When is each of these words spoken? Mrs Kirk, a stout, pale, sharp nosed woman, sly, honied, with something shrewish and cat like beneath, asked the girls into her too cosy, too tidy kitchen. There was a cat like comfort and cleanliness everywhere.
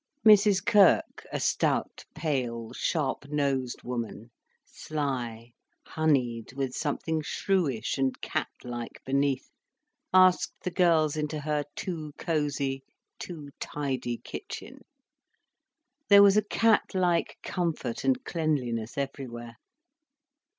Mrs 0.25 0.65
Kirk, 0.65 1.27
a 1.31 1.39
stout, 1.39 2.05
pale, 2.15 2.73
sharp 2.73 3.27
nosed 3.27 3.83
woman, 3.83 4.31
sly, 4.65 5.51
honied, 5.85 6.53
with 6.53 6.73
something 6.75 7.21
shrewish 7.21 7.99
and 7.99 8.19
cat 8.19 8.47
like 8.63 8.99
beneath, 9.05 9.51
asked 10.11 10.53
the 10.63 10.71
girls 10.71 11.15
into 11.15 11.41
her 11.41 11.65
too 11.75 12.13
cosy, 12.17 12.83
too 13.19 13.49
tidy 13.59 14.17
kitchen. 14.17 14.79
There 16.09 16.23
was 16.23 16.35
a 16.35 16.41
cat 16.45 16.95
like 16.95 17.37
comfort 17.43 18.03
and 18.03 18.25
cleanliness 18.25 18.97
everywhere. 18.97 19.57